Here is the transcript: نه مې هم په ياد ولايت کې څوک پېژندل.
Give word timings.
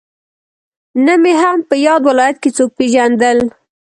نه 1.05 1.13
مې 1.21 1.33
هم 1.41 1.57
په 1.69 1.75
ياد 1.85 2.01
ولايت 2.09 2.37
کې 2.43 2.49
څوک 2.57 2.69
پېژندل. 2.77 3.37